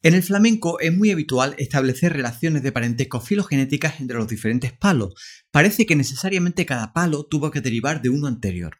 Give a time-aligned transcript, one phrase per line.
[0.00, 5.14] En el flamenco es muy habitual establecer relaciones de parentesco filogenéticas entre los diferentes palos.
[5.50, 8.78] Parece que necesariamente cada palo tuvo que derivar de uno anterior.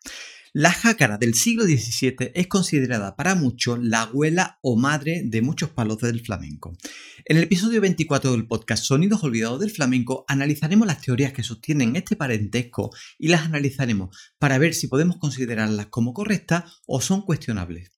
[0.52, 5.70] La jácara del siglo XVII es considerada para muchos la abuela o madre de muchos
[5.70, 6.76] palos del flamenco.
[7.25, 11.96] En el episodio 24 del podcast Sonidos Olvidados del Flamenco analizaremos las teorías que sostienen
[11.96, 17.97] este parentesco y las analizaremos para ver si podemos considerarlas como correctas o son cuestionables.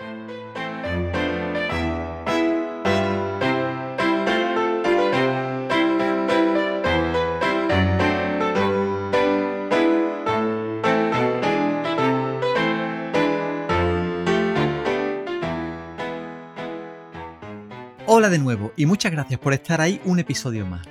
[18.21, 20.85] Hola de nuevo y muchas gracias por estar ahí un episodio más.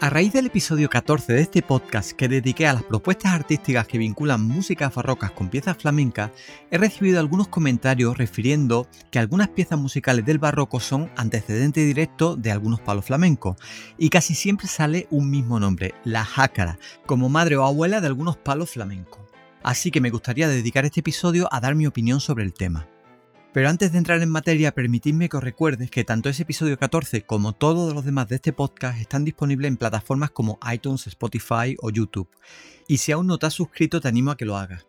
[0.00, 3.98] A raíz del episodio 14 de este podcast que dediqué a las propuestas artísticas que
[3.98, 6.30] vinculan músicas barrocas con piezas flamencas,
[6.70, 12.52] he recibido algunos comentarios refiriendo que algunas piezas musicales del barroco son antecedente directo de
[12.52, 13.56] algunos palos flamencos,
[13.98, 18.36] y casi siempre sale un mismo nombre, la jácara, como madre o abuela de algunos
[18.36, 19.22] palos flamencos.
[19.64, 22.86] Así que me gustaría dedicar este episodio a dar mi opinión sobre el tema.
[23.52, 27.22] Pero antes de entrar en materia, permitidme que os recuerdes que tanto ese episodio 14
[27.22, 31.90] como todos los demás de este podcast están disponibles en plataformas como iTunes, Spotify o
[31.90, 32.28] YouTube.
[32.86, 34.86] Y si aún no te has suscrito, te animo a que lo hagas.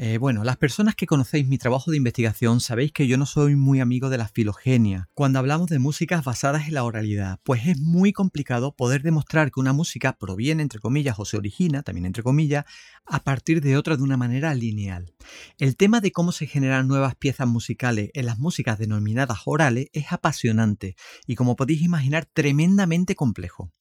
[0.00, 3.56] Eh, bueno, las personas que conocéis mi trabajo de investigación sabéis que yo no soy
[3.56, 7.80] muy amigo de la filogenia cuando hablamos de músicas basadas en la oralidad, pues es
[7.80, 12.22] muy complicado poder demostrar que una música proviene, entre comillas, o se origina, también entre
[12.22, 12.64] comillas,
[13.06, 15.16] a partir de otra de una manera lineal.
[15.58, 20.12] El tema de cómo se generan nuevas piezas musicales en las músicas denominadas orales es
[20.12, 20.94] apasionante
[21.26, 23.72] y, como podéis imaginar, tremendamente complejo.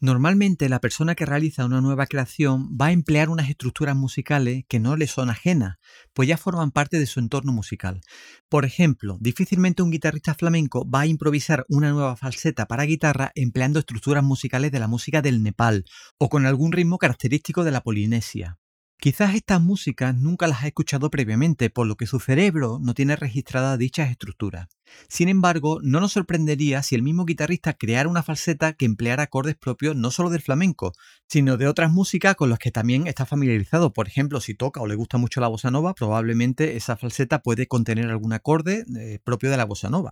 [0.00, 4.78] Normalmente la persona que realiza una nueva creación va a emplear unas estructuras musicales que
[4.78, 5.78] no le son ajenas,
[6.12, 8.00] pues ya forman parte de su entorno musical.
[8.48, 13.80] Por ejemplo, difícilmente un guitarrista flamenco va a improvisar una nueva falseta para guitarra empleando
[13.80, 15.84] estructuras musicales de la música del Nepal
[16.16, 18.56] o con algún ritmo característico de la Polinesia.
[19.00, 23.14] Quizás estas músicas nunca las ha escuchado previamente, por lo que su cerebro no tiene
[23.14, 24.66] registradas dichas estructuras.
[25.08, 29.54] Sin embargo, no nos sorprendería si el mismo guitarrista creara una falseta que empleara acordes
[29.54, 30.94] propios no solo del flamenco,
[31.28, 33.92] sino de otras músicas con las que también está familiarizado.
[33.92, 37.68] Por ejemplo, si toca o le gusta mucho la bossa nova, probablemente esa falseta puede
[37.68, 40.10] contener algún acorde eh, propio de la bossa nova.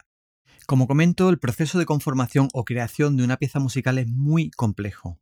[0.67, 5.19] Como comento, el proceso de conformación o creación de una pieza musical es muy complejo.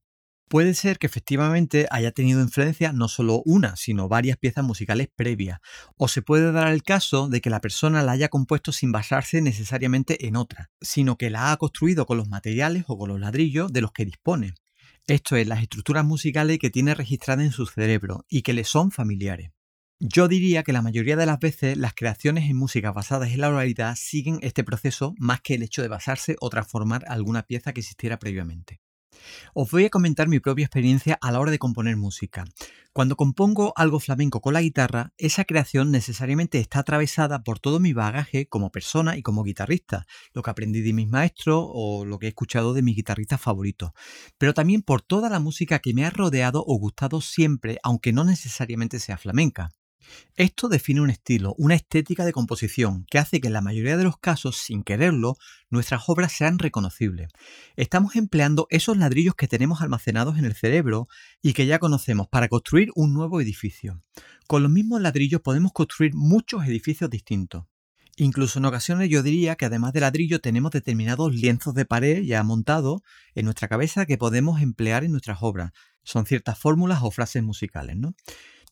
[0.49, 5.61] Puede ser que efectivamente haya tenido influencia no solo una, sino varias piezas musicales previas,
[5.97, 9.41] o se puede dar el caso de que la persona la haya compuesto sin basarse
[9.41, 13.73] necesariamente en otra, sino que la ha construido con los materiales o con los ladrillos
[13.73, 14.55] de los que dispone.
[15.07, 18.91] Esto es, las estructuras musicales que tiene registradas en su cerebro y que le son
[18.91, 19.51] familiares.
[20.01, 23.49] Yo diría que la mayoría de las veces las creaciones en música basadas en la
[23.49, 27.81] oralidad siguen este proceso más que el hecho de basarse o transformar alguna pieza que
[27.81, 28.81] existiera previamente.
[29.55, 32.45] Os voy a comentar mi propia experiencia a la hora de componer música.
[32.93, 37.93] Cuando compongo algo flamenco con la guitarra, esa creación necesariamente está atravesada por todo mi
[37.93, 42.27] bagaje como persona y como guitarrista, lo que aprendí de mis maestros o lo que
[42.27, 43.91] he escuchado de mis guitarristas favoritos,
[44.39, 48.23] pero también por toda la música que me ha rodeado o gustado siempre, aunque no
[48.23, 49.71] necesariamente sea flamenca.
[50.37, 54.05] Esto define un estilo, una estética de composición, que hace que en la mayoría de
[54.05, 55.37] los casos, sin quererlo,
[55.71, 57.29] nuestras obras sean reconocibles.
[57.77, 61.09] Estamos empleando esos ladrillos que tenemos almacenados en el cerebro
[61.43, 64.03] y que ya conocemos para construir un nuevo edificio.
[64.47, 67.65] Con los mismos ladrillos podemos construir muchos edificios distintos.
[68.17, 72.43] Incluso en ocasiones yo diría que además de ladrillo tenemos determinados lienzos de pared ya
[72.45, 73.03] montados
[73.35, 75.73] en nuestra cabeza que podemos emplear en nuestras obras.
[76.05, 78.15] Son ciertas fórmulas o frases musicales, ¿no?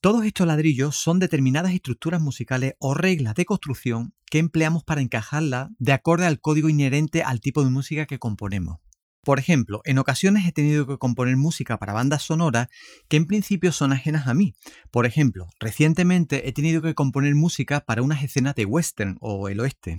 [0.03, 5.71] Todos estos ladrillos son determinadas estructuras musicales o reglas de construcción que empleamos para encajarla
[5.79, 8.81] de acuerdo al código inherente al tipo de música que componemos.
[9.23, 12.67] Por ejemplo, en ocasiones he tenido que componer música para bandas sonoras
[13.07, 14.57] que en principio son ajenas a mí.
[14.91, 19.61] Por ejemplo, recientemente he tenido que componer música para unas escenas de western o el
[19.61, 19.99] oeste.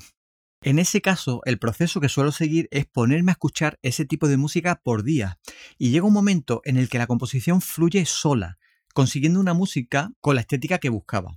[0.64, 4.36] En ese caso, el proceso que suelo seguir es ponerme a escuchar ese tipo de
[4.36, 5.40] música por día,
[5.78, 8.58] y llega un momento en el que la composición fluye sola,
[8.94, 11.36] consiguiendo una música con la estética que buscaba.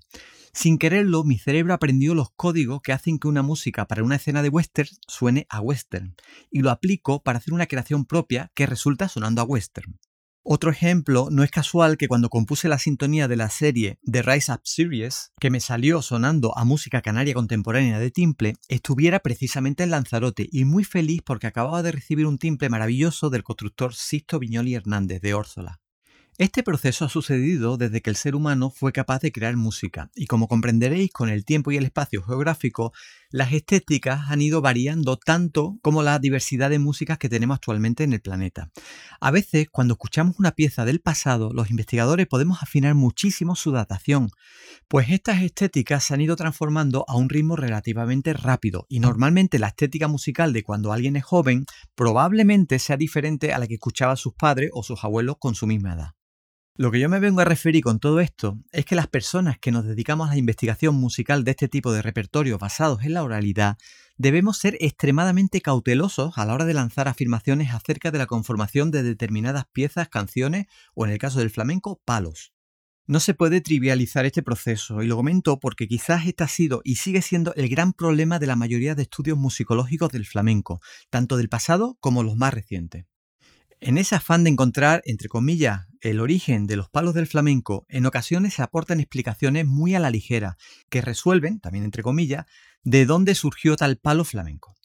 [0.52, 4.42] Sin quererlo, mi cerebro aprendió los códigos que hacen que una música para una escena
[4.42, 6.14] de western suene a western,
[6.50, 9.98] y lo aplico para hacer una creación propia que resulta sonando a western.
[10.48, 14.52] Otro ejemplo, no es casual que cuando compuse la sintonía de la serie The Rise
[14.52, 19.90] Up Series, que me salió sonando a música canaria contemporánea de timple, estuviera precisamente en
[19.90, 24.74] Lanzarote y muy feliz porque acababa de recibir un timple maravilloso del constructor Sisto Viñoli
[24.74, 25.80] Hernández de Órzola.
[26.38, 30.26] Este proceso ha sucedido desde que el ser humano fue capaz de crear música, y
[30.26, 32.92] como comprenderéis con el tiempo y el espacio geográfico,
[33.30, 38.12] las estéticas han ido variando tanto como la diversidad de músicas que tenemos actualmente en
[38.12, 38.70] el planeta.
[39.18, 44.28] A veces, cuando escuchamos una pieza del pasado, los investigadores podemos afinar muchísimo su datación,
[44.88, 49.68] pues estas estéticas se han ido transformando a un ritmo relativamente rápido, y normalmente la
[49.68, 54.34] estética musical de cuando alguien es joven probablemente sea diferente a la que escuchaba sus
[54.34, 56.10] padres o sus abuelos con su misma edad.
[56.78, 59.72] Lo que yo me vengo a referir con todo esto es que las personas que
[59.72, 63.78] nos dedicamos a la investigación musical de este tipo de repertorios basados en la oralidad
[64.18, 69.02] debemos ser extremadamente cautelosos a la hora de lanzar afirmaciones acerca de la conformación de
[69.02, 72.52] determinadas piezas, canciones o en el caso del flamenco, palos.
[73.06, 76.96] No se puede trivializar este proceso y lo comento porque quizás este ha sido y
[76.96, 81.48] sigue siendo el gran problema de la mayoría de estudios musicológicos del flamenco, tanto del
[81.48, 83.06] pasado como los más recientes.
[83.80, 88.06] En ese afán de encontrar, entre comillas, el origen de los palos del flamenco, en
[88.06, 90.56] ocasiones se aportan explicaciones muy a la ligera,
[90.88, 92.46] que resuelven, también entre comillas,
[92.84, 94.76] de dónde surgió tal palo flamenco.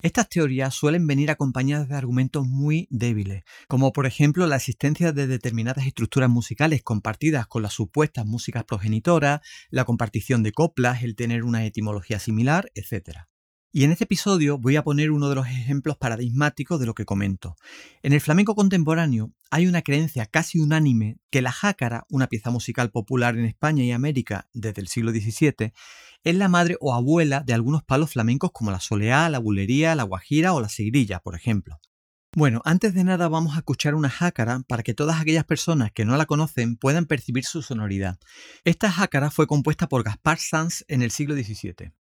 [0.00, 5.26] Estas teorías suelen venir acompañadas de argumentos muy débiles, como por ejemplo la existencia de
[5.26, 9.40] determinadas estructuras musicales compartidas con las supuestas músicas progenitoras,
[9.70, 13.26] la compartición de coplas, el tener una etimología similar, etc.
[13.70, 17.04] Y en este episodio voy a poner uno de los ejemplos paradigmáticos de lo que
[17.04, 17.54] comento.
[18.02, 22.90] En el flamenco contemporáneo hay una creencia casi unánime que la jácara, una pieza musical
[22.90, 25.74] popular en España y América desde el siglo XVII,
[26.24, 30.04] es la madre o abuela de algunos palos flamencos como la soleá, la bulería, la
[30.04, 31.78] guajira o la sigrilla, por ejemplo.
[32.34, 36.06] Bueno, antes de nada vamos a escuchar una jácara para que todas aquellas personas que
[36.06, 38.18] no la conocen puedan percibir su sonoridad.
[38.64, 41.92] Esta jácara fue compuesta por Gaspar Sanz en el siglo XVII.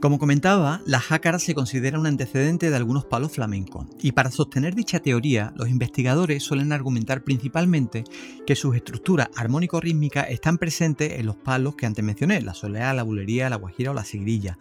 [0.00, 4.74] Como comentaba, la jácara se considera un antecedente de algunos palos flamencos, y para sostener
[4.74, 8.04] dicha teoría, los investigadores suelen argumentar principalmente
[8.46, 13.02] que sus estructuras armónico-rítmicas están presentes en los palos que antes mencioné, la soleá, la
[13.02, 14.56] bulería, la guajira o la sigrilla,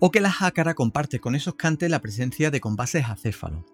[0.00, 3.64] o que la jácara comparte con esos cantes la presencia de compases acéfalos.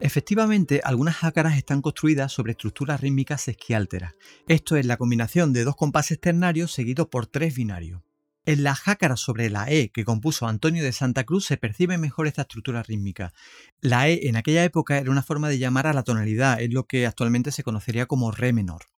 [0.00, 4.14] Efectivamente, algunas jácaras están construidas sobre estructuras rítmicas sesquiálteras.
[4.48, 8.00] Esto es la combinación de dos compases ternarios seguidos por tres binarios.
[8.46, 12.26] En la jácara sobre la E que compuso Antonio de Santa Cruz se percibe mejor
[12.26, 13.32] esta estructura rítmica.
[13.80, 16.84] La E en aquella época era una forma de llamar a la tonalidad, es lo
[16.84, 18.93] que actualmente se conocería como Re menor.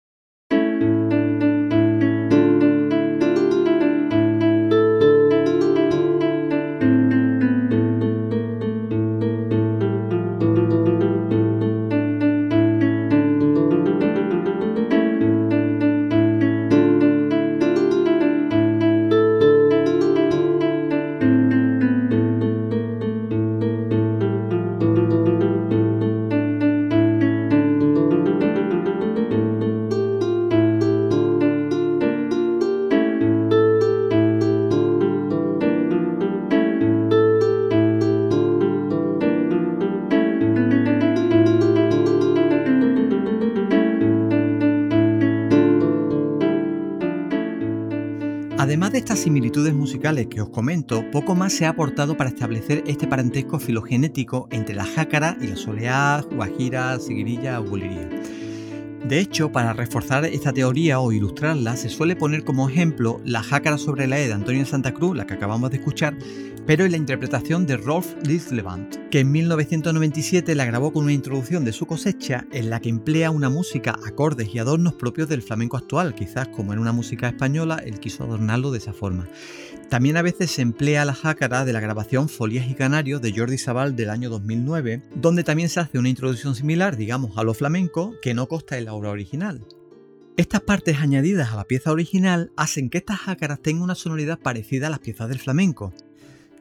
[48.64, 52.83] Además de estas similitudes musicales que os comento, poco más se ha aportado para establecer
[52.87, 58.09] este parentesco filogenético entre la jácara y la soleá, guajira, seguirilla o bulería.
[59.06, 63.76] De hecho, para reforzar esta teoría o ilustrarla, se suele poner como ejemplo la jácara
[63.76, 66.16] sobre la E de Antonio Santa Cruz, la que acabamos de escuchar,
[66.66, 71.64] pero en la interpretación de Rolf Lislevant, que en 1997 la grabó con una introducción
[71.64, 75.76] de su cosecha en la que emplea una música, acordes y adornos propios del flamenco
[75.76, 79.28] actual, quizás como en una música española, él quiso adornarlo de esa forma.
[79.90, 83.59] También a veces se emplea la jácara de la grabación Folías y Canarios de Jordi
[83.59, 88.14] Sabal del año 2009, donde también se hace una introducción similar, digamos, a lo flamenco,
[88.23, 89.64] que no consta en la obra original.
[90.37, 94.88] Estas partes añadidas a la pieza original hacen que estas jácaras tengan una sonoridad parecida
[94.88, 95.94] a las piezas del flamenco.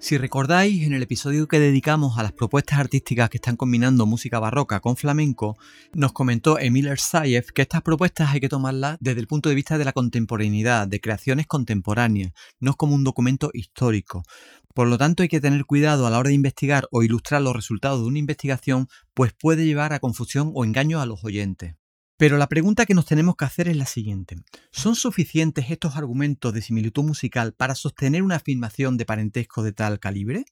[0.03, 4.37] Si recordáis, en el episodio que dedicamos a las propuestas artísticas que están combinando música
[4.37, 5.57] barroca con flamenco,
[5.93, 9.77] nos comentó Emil Ersayev que estas propuestas hay que tomarlas desde el punto de vista
[9.77, 14.23] de la contemporaneidad, de creaciones contemporáneas, no como un documento histórico.
[14.73, 17.55] Por lo tanto, hay que tener cuidado a la hora de investigar o ilustrar los
[17.55, 21.75] resultados de una investigación, pues puede llevar a confusión o engaño a los oyentes.
[22.23, 24.37] Pero la pregunta que nos tenemos que hacer es la siguiente.
[24.71, 29.99] ¿Son suficientes estos argumentos de similitud musical para sostener una afirmación de parentesco de tal
[29.99, 30.45] calibre?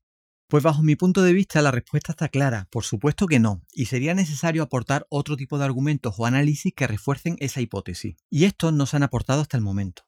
[0.50, 3.86] Pues bajo mi punto de vista la respuesta está clara, por supuesto que no, y
[3.86, 8.74] sería necesario aportar otro tipo de argumentos o análisis que refuercen esa hipótesis, y estos
[8.74, 10.04] no se han aportado hasta el momento.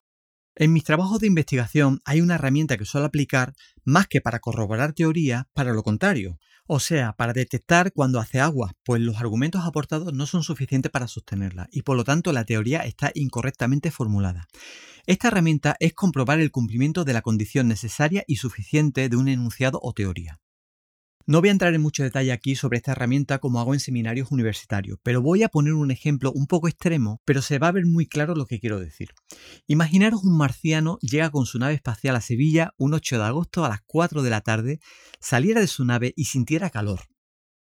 [0.55, 3.53] En mis trabajos de investigación hay una herramienta que suelo aplicar
[3.85, 8.73] más que para corroborar teoría, para lo contrario, o sea, para detectar cuando hace agua,
[8.83, 12.79] pues los argumentos aportados no son suficientes para sostenerla y por lo tanto la teoría
[12.81, 14.47] está incorrectamente formulada.
[15.05, 19.79] Esta herramienta es comprobar el cumplimiento de la condición necesaria y suficiente de un enunciado
[19.81, 20.39] o teoría.
[21.25, 24.29] No voy a entrar en mucho detalle aquí sobre esta herramienta como hago en seminarios
[24.31, 27.85] universitarios, pero voy a poner un ejemplo un poco extremo, pero se va a ver
[27.85, 29.09] muy claro lo que quiero decir.
[29.65, 33.69] Imaginaros un marciano llega con su nave espacial a Sevilla un 8 de agosto a
[33.69, 34.79] las 4 de la tarde,
[35.21, 36.99] saliera de su nave y sintiera calor.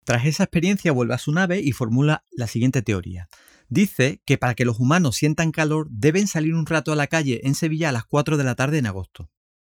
[0.05, 3.27] Tras esa experiencia vuelve a su nave y formula la siguiente teoría.
[3.67, 7.41] Dice que para que los humanos sientan calor deben salir un rato a la calle
[7.43, 9.29] en Sevilla a las 4 de la tarde en agosto.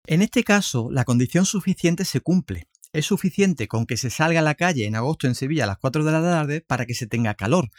[0.07, 4.42] En este caso, la condición suficiente se cumple, es suficiente con que se salga a
[4.42, 7.06] la calle en agosto en Sevilla a las 4 de la tarde para que se
[7.06, 7.70] tenga calor,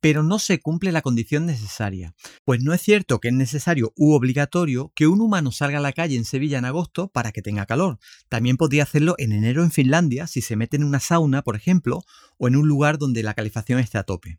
[0.00, 2.14] pero no se cumple la condición necesaria.
[2.44, 5.92] Pues no es cierto que es necesario u obligatorio que un humano salga a la
[5.92, 7.98] calle en Sevilla en agosto para que tenga calor.
[8.28, 12.02] También podría hacerlo en enero en Finlandia si se mete en una sauna, por ejemplo,
[12.38, 14.38] o en un lugar donde la calefacción esté a tope.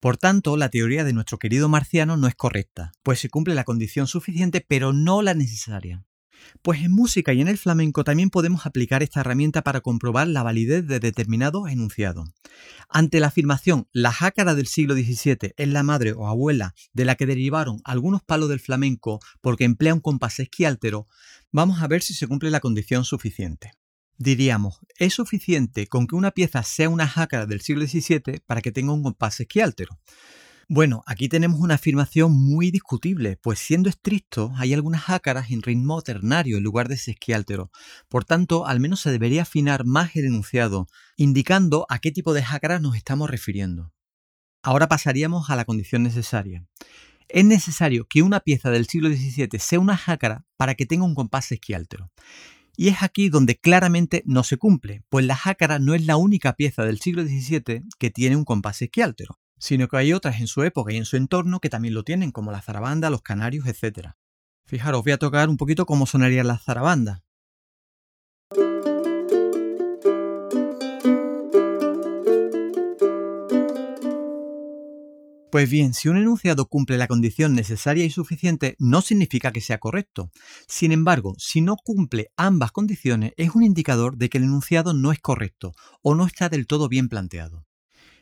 [0.00, 3.64] Por tanto, la teoría de nuestro querido marciano no es correcta, pues se cumple la
[3.64, 6.04] condición suficiente pero no la necesaria.
[6.62, 10.42] Pues en música y en el flamenco también podemos aplicar esta herramienta para comprobar la
[10.42, 12.28] validez de determinados enunciados.
[12.88, 17.14] Ante la afirmación la jácara del siglo XVII es la madre o abuela de la
[17.14, 21.06] que derivaron algunos palos del flamenco porque emplea un compás esquiáltero,
[21.52, 23.72] vamos a ver si se cumple la condición suficiente.
[24.18, 28.70] Diríamos, es suficiente con que una pieza sea una jácara del siglo XVII para que
[28.70, 29.98] tenga un compás esquiáltero.
[30.72, 36.00] Bueno, aquí tenemos una afirmación muy discutible, pues siendo estricto, hay algunas jácaras en ritmo
[36.00, 37.72] ternario en lugar de sesquiáltero.
[38.08, 40.86] Por tanto, al menos se debería afinar más el enunciado,
[41.16, 43.92] indicando a qué tipo de jácaras nos estamos refiriendo.
[44.62, 46.64] Ahora pasaríamos a la condición necesaria.
[47.28, 51.16] Es necesario que una pieza del siglo XVII sea una jácara para que tenga un
[51.16, 52.12] compás sesquiáltero.
[52.76, 56.52] Y es aquí donde claramente no se cumple, pues la jácara no es la única
[56.52, 60.64] pieza del siglo XVII que tiene un compás esquiáltero sino que hay otras en su
[60.64, 64.14] época y en su entorno que también lo tienen, como la zarabanda, los canarios, etc.
[64.64, 67.22] Fijaros, voy a tocar un poquito cómo sonaría la zarabanda.
[75.50, 79.78] Pues bien, si un enunciado cumple la condición necesaria y suficiente, no significa que sea
[79.78, 80.30] correcto.
[80.68, 85.10] Sin embargo, si no cumple ambas condiciones, es un indicador de que el enunciado no
[85.10, 87.66] es correcto o no está del todo bien planteado.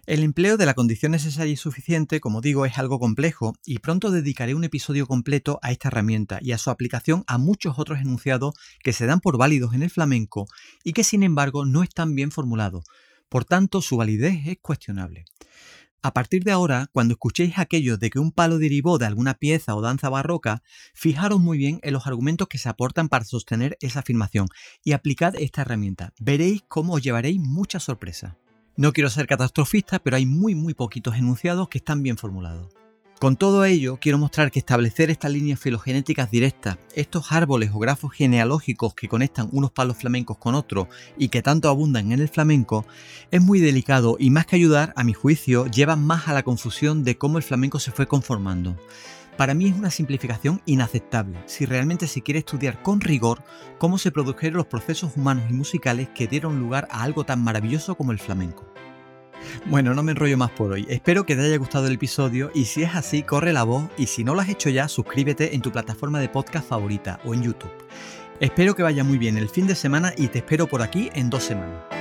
[0.08, 4.10] El empleo de la condición necesaria y suficiente, como digo, es algo complejo y pronto
[4.10, 8.54] dedicaré un episodio completo a esta herramienta y a su aplicación a muchos otros enunciados
[8.82, 10.46] que se dan por válidos en el flamenco
[10.82, 12.86] y que sin embargo no están bien formulados.
[13.28, 15.26] Por tanto, su validez es cuestionable.
[16.00, 19.74] A partir de ahora, cuando escuchéis aquello de que un palo derivó de alguna pieza
[19.74, 20.62] o danza barroca,
[20.94, 24.48] fijaros muy bien en los argumentos que se aportan para sostener esa afirmación
[24.82, 26.14] y aplicad esta herramienta.
[26.18, 28.38] Veréis cómo os llevaréis mucha sorpresa.
[28.78, 32.68] No quiero ser catastrofista, pero hay muy muy poquitos enunciados que están bien formulados.
[33.18, 38.12] Con todo ello, quiero mostrar que establecer estas líneas filogenéticas directas, estos árboles o grafos
[38.12, 40.87] genealógicos que conectan unos palos flamencos con otros
[41.18, 42.87] y que tanto abundan en el flamenco,
[43.32, 47.02] es muy delicado y más que ayudar, a mi juicio, lleva más a la confusión
[47.02, 48.76] de cómo el flamenco se fue conformando.
[49.38, 53.45] Para mí es una simplificación inaceptable si realmente se quiere estudiar con rigor
[53.78, 57.95] cómo se produjeron los procesos humanos y musicales que dieron lugar a algo tan maravilloso
[57.95, 58.66] como el flamenco.
[59.66, 60.87] Bueno, no me enrollo más por hoy.
[60.90, 64.07] Espero que te haya gustado el episodio y si es así, corre la voz y
[64.07, 67.45] si no lo has hecho ya, suscríbete en tu plataforma de podcast favorita o en
[67.45, 67.71] YouTube.
[68.40, 71.30] Espero que vaya muy bien el fin de semana y te espero por aquí en
[71.30, 71.98] dos semanas.